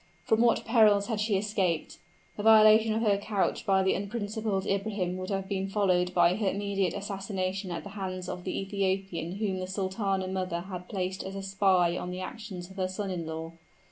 From 0.23 0.41
what 0.41 0.65
perils 0.65 1.05
had 1.05 1.19
she 1.19 1.37
escaped! 1.37 1.99
The 2.35 2.41
violation 2.41 2.95
of 2.95 3.03
her 3.03 3.17
couch 3.19 3.67
by 3.67 3.83
the 3.83 3.93
unprincipled 3.93 4.65
Ibrahim 4.65 5.15
would 5.17 5.29
have 5.29 5.47
been 5.47 5.67
followed 5.69 6.11
by 6.15 6.33
her 6.37 6.47
immediate 6.49 6.95
assassination 6.95 7.69
at 7.69 7.83
the 7.83 7.91
hands 7.91 8.27
of 8.27 8.43
the 8.43 8.59
Ethiopian 8.59 9.33
whom 9.33 9.59
the 9.59 9.67
sultana 9.67 10.27
mother 10.27 10.61
had 10.61 10.89
placed 10.89 11.23
as 11.23 11.35
a 11.35 11.43
spy 11.43 11.95
on 11.99 12.09
the 12.09 12.19
actions 12.19 12.67
of 12.71 12.77
her 12.77 12.87
son 12.87 13.11
in 13.11 13.27
law. 13.27 13.51